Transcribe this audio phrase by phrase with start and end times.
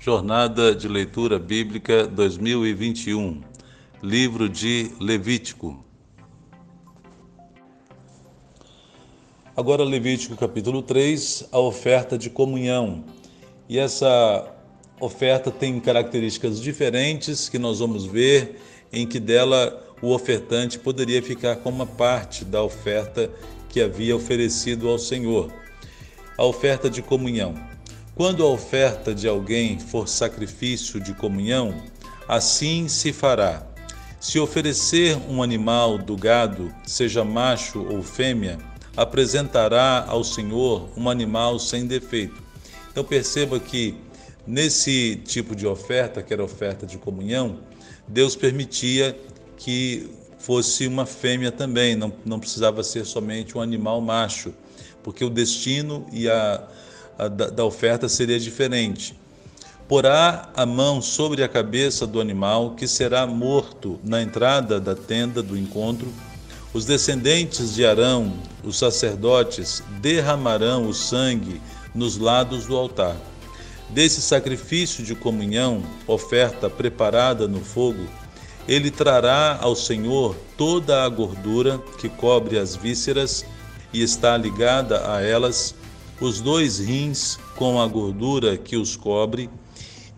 [0.00, 3.42] Jornada de Leitura Bíblica 2021,
[4.00, 5.84] Livro de Levítico.
[9.56, 13.06] Agora, Levítico capítulo 3, a oferta de comunhão.
[13.68, 14.48] E essa
[15.00, 18.60] oferta tem características diferentes que nós vamos ver,
[18.92, 23.28] em que dela o ofertante poderia ficar com uma parte da oferta
[23.68, 25.52] que havia oferecido ao Senhor.
[26.36, 27.56] A oferta de comunhão.
[28.18, 31.72] Quando a oferta de alguém for sacrifício de comunhão,
[32.26, 33.64] assim se fará.
[34.18, 38.58] Se oferecer um animal do gado, seja macho ou fêmea,
[38.96, 42.42] apresentará ao Senhor um animal sem defeito.
[42.90, 43.94] Então perceba que
[44.44, 47.60] nesse tipo de oferta, que era oferta de comunhão,
[48.08, 49.16] Deus permitia
[49.56, 54.52] que fosse uma fêmea também, não, não precisava ser somente um animal macho,
[55.04, 56.66] porque o destino e a
[57.26, 59.18] da, da oferta seria diferente.
[59.88, 65.42] Porá a mão sobre a cabeça do animal que será morto na entrada da tenda
[65.42, 66.12] do encontro.
[66.74, 71.60] Os descendentes de Arão, os sacerdotes, derramarão o sangue
[71.94, 73.16] nos lados do altar.
[73.88, 78.06] Desse sacrifício de comunhão, oferta preparada no fogo,
[78.68, 83.46] ele trará ao Senhor toda a gordura que cobre as vísceras
[83.90, 85.74] e está ligada a elas
[86.20, 89.48] os dois rins com a gordura que os cobre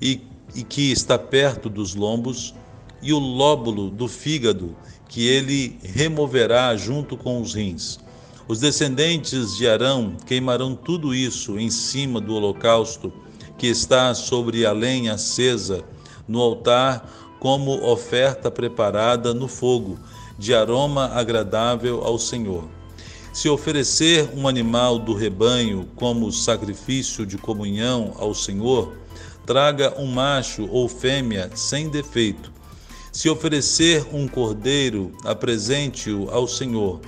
[0.00, 0.20] e,
[0.54, 2.54] e que está perto dos lombos,
[3.02, 4.76] e o lóbulo do fígado
[5.08, 7.98] que ele removerá junto com os rins.
[8.46, 13.12] Os descendentes de Arão queimarão tudo isso em cima do holocausto
[13.56, 15.84] que está sobre a lenha acesa
[16.26, 19.98] no altar, como oferta preparada no fogo,
[20.38, 22.79] de aroma agradável ao Senhor.
[23.32, 28.92] Se oferecer um animal do rebanho como sacrifício de comunhão ao Senhor,
[29.46, 32.52] traga um macho ou fêmea sem defeito.
[33.12, 37.00] Se oferecer um cordeiro, apresente-o ao Senhor.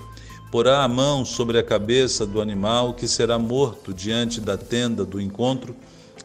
[0.50, 5.20] Porá a mão sobre a cabeça do animal que será morto diante da tenda do
[5.20, 5.75] encontro.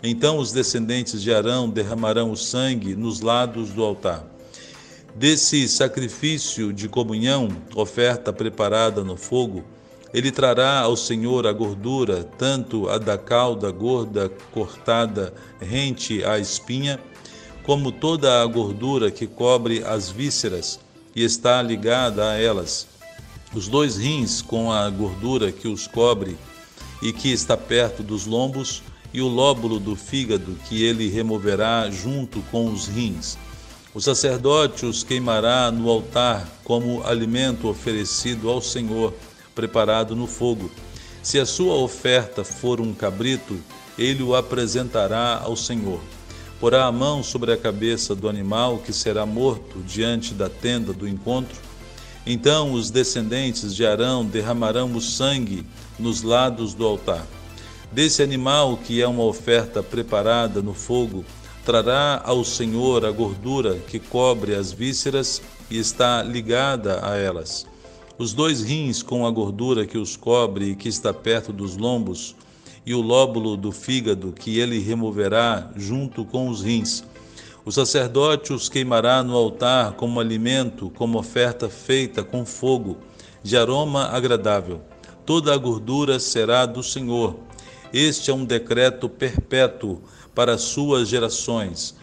[0.03, 4.25] Então os descendentes de Arão derramarão o sangue nos lados do altar.
[5.15, 9.63] Desse sacrifício de comunhão, oferta preparada no fogo,
[10.13, 16.99] ele trará ao Senhor a gordura, tanto a da cauda gorda cortada rente à espinha,
[17.63, 20.79] como toda a gordura que cobre as vísceras
[21.15, 22.87] e está ligada a elas.
[23.53, 26.37] Os dois rins com a gordura que os cobre
[27.01, 28.81] e que está perto dos lombos,
[29.13, 33.37] e o lóbulo do fígado que ele removerá junto com os rins.
[33.93, 39.13] O sacerdote os queimará no altar como alimento oferecido ao Senhor
[39.57, 40.69] preparado no fogo.
[41.23, 43.59] Se a sua oferta for um cabrito,
[43.97, 45.99] ele o apresentará ao Senhor.
[46.59, 51.07] Porá a mão sobre a cabeça do animal que será morto diante da tenda do
[51.07, 51.57] encontro.
[52.23, 55.65] Então os descendentes de Arão derramarão o sangue
[55.97, 57.25] nos lados do altar.
[57.91, 61.25] Desse animal, que é uma oferta preparada no fogo,
[61.65, 67.65] trará ao Senhor a gordura que cobre as vísceras e está ligada a elas
[68.17, 72.35] os dois rins com a gordura que os cobre e que está perto dos lombos,
[72.85, 77.03] e o lóbulo do fígado que ele removerá junto com os rins.
[77.63, 82.97] O sacerdote os queimará no altar como alimento, como oferta feita com fogo,
[83.43, 84.81] de aroma agradável.
[85.25, 87.35] Toda a gordura será do Senhor.
[87.93, 90.01] Este é um decreto perpétuo
[90.33, 91.93] para suas gerações,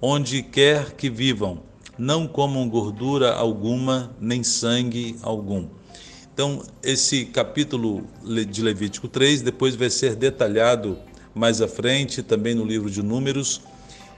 [0.00, 1.62] onde quer que vivam
[1.98, 5.66] não comam gordura alguma, nem sangue algum.
[6.32, 8.06] Então, esse capítulo
[8.48, 10.96] de Levítico 3 depois vai ser detalhado
[11.34, 13.60] mais à frente, também no livro de Números,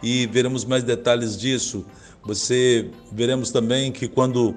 [0.02, 1.86] e veremos mais detalhes disso.
[2.22, 4.54] Você veremos também que quando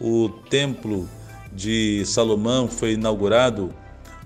[0.00, 1.06] o templo
[1.52, 3.74] de Salomão foi inaugurado,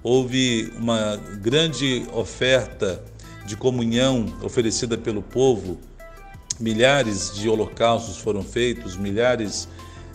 [0.03, 3.03] houve uma grande oferta
[3.45, 5.79] de comunhão oferecida pelo povo
[6.59, 9.69] milhares de holocaustos foram feitos, milhares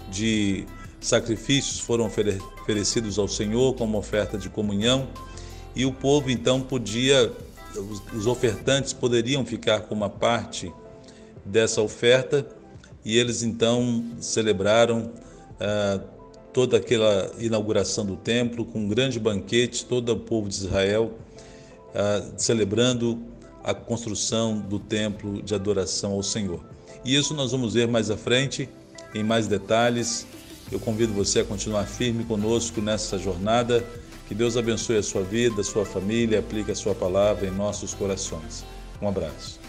[0.10, 0.66] de
[1.00, 5.08] sacrifícios foram oferecidos ao Senhor como oferta de comunhão,
[5.76, 7.32] e o povo então podia,
[8.14, 10.72] os ofertantes poderiam ficar com uma parte
[11.46, 12.46] dessa oferta,
[13.04, 15.12] e eles então celebraram
[15.60, 16.02] ah,
[16.54, 21.14] toda aquela inauguração do templo com um grande banquete, todo o povo de Israel
[21.96, 23.20] ah, celebrando
[23.64, 26.60] a construção do templo de adoração ao Senhor.
[27.06, 28.70] E isso nós vamos ver mais à frente,
[29.14, 30.26] em mais detalhes.
[30.72, 33.86] Eu convido você a continuar firme conosco nessa jornada.
[34.28, 37.94] Que Deus abençoe a sua vida, a sua família, aplique a sua palavra em nossos
[37.94, 38.64] corações.
[39.02, 39.61] Um abraço.